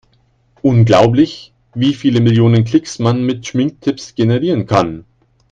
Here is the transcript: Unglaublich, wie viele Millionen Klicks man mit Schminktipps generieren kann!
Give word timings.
Unglaublich, 0.63 1.53
wie 1.75 1.93
viele 1.93 2.21
Millionen 2.21 2.63
Klicks 2.63 2.97
man 2.97 3.23
mit 3.23 3.45
Schminktipps 3.45 4.15
generieren 4.15 4.65
kann! 4.65 5.05